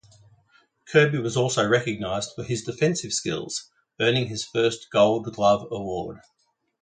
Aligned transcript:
Kirby 0.87 1.19
was 1.19 1.37
also 1.37 1.67
recognized 1.69 2.33
for 2.33 2.43
his 2.43 2.63
defensive 2.63 3.13
skills, 3.13 3.69
earning 3.99 4.29
his 4.29 4.43
first 4.43 4.89
Gold 4.91 5.31
Glove 5.35 5.67
Award. 5.69 6.21